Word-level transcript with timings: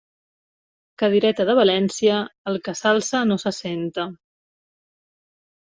Cadireta 1.01 1.45
de 1.49 1.55
València, 1.59 2.17
el 2.53 2.59
que 2.69 2.75
s'alça 2.81 3.23
no 3.29 3.39
s'assenta. 3.47 4.09